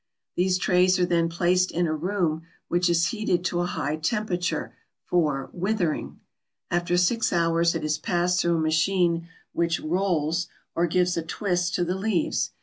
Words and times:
These 0.35 0.57
trays 0.57 0.97
are 0.97 1.05
then 1.05 1.29
placed 1.29 1.71
in 1.71 1.85
a 1.85 1.93
room 1.93 2.41
which 2.69 2.89
is 2.89 3.09
heated 3.09 3.45
to 3.45 3.59
a 3.59 3.67
high 3.67 3.97
temperature, 3.97 4.73
for 5.05 5.51
"withering." 5.53 6.19
After 6.71 6.97
six 6.97 7.31
hours 7.31 7.75
it 7.75 7.83
is 7.83 7.99
passed 7.99 8.41
through 8.41 8.55
a 8.55 8.59
machine 8.59 9.27
which 9.53 9.79
"rolls" 9.79 10.47
or 10.73 10.87
gives 10.87 11.17
a 11.17 11.21
twist 11.21 11.75
to 11.75 11.85
the 11.85 11.93
leaves. 11.93 12.49